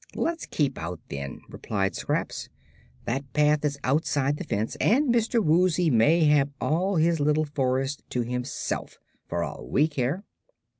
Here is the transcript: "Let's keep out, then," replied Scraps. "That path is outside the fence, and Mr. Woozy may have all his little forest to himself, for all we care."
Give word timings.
"Let's 0.15 0.47
keep 0.47 0.79
out, 0.79 0.99
then," 1.09 1.41
replied 1.47 1.95
Scraps. 1.95 2.49
"That 3.05 3.31
path 3.33 3.63
is 3.63 3.77
outside 3.83 4.37
the 4.37 4.43
fence, 4.43 4.75
and 4.77 5.13
Mr. 5.13 5.43
Woozy 5.45 5.91
may 5.91 6.23
have 6.23 6.49
all 6.59 6.95
his 6.95 7.19
little 7.19 7.45
forest 7.45 8.01
to 8.09 8.23
himself, 8.23 8.97
for 9.27 9.43
all 9.43 9.67
we 9.69 9.87
care." 9.87 10.23